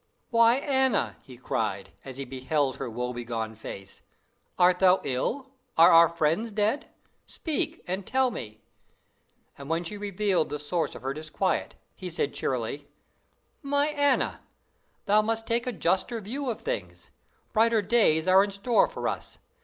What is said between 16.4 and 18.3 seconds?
of things. Brighter days